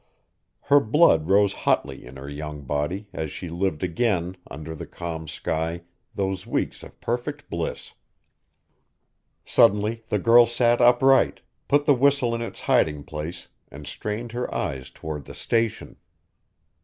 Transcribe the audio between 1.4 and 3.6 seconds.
hotly in her young body, as she